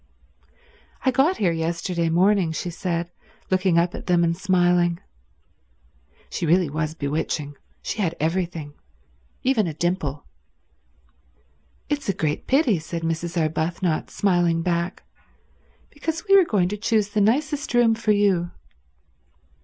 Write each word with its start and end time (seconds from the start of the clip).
"I 1.05 1.11
got 1.11 1.37
here 1.37 1.51
yesterday 1.51 2.09
morning," 2.09 2.51
she 2.53 2.71
said, 2.71 3.11
looking 3.51 3.77
up 3.77 3.93
at 3.93 4.07
them 4.07 4.23
and 4.23 4.35
smiling. 4.35 4.99
She 6.27 6.47
really 6.47 6.71
was 6.71 6.95
bewitching. 6.95 7.55
She 7.83 8.01
had 8.01 8.15
everything, 8.19 8.73
even 9.43 9.67
a 9.67 9.75
dimple. 9.75 10.25
"It's 11.87 12.09
a 12.09 12.13
great 12.15 12.47
pity," 12.47 12.79
said 12.79 13.03
Mrs. 13.03 13.39
Arbuthnot, 13.39 14.09
smiling 14.09 14.63
back, 14.63 15.03
"because 15.91 16.23
we 16.27 16.35
were 16.35 16.45
going 16.45 16.69
to 16.69 16.77
choose 16.77 17.09
the 17.09 17.21
nicest 17.21 17.71
room 17.75 17.93
for 17.93 18.11
you." 18.11 18.49